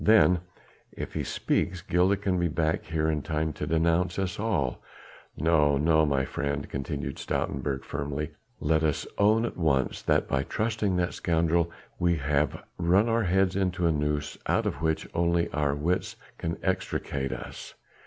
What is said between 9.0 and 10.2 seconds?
own at once